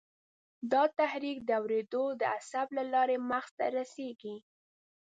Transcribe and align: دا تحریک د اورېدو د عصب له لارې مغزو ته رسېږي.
دا 0.71 0.83
تحریک 0.99 1.37
د 1.45 1.49
اورېدو 1.59 2.03
د 2.19 2.21
عصب 2.37 2.67
له 2.77 2.83
لارې 2.93 3.15
مغزو 3.29 3.53
ته 3.57 3.65
رسېږي. 3.77 4.35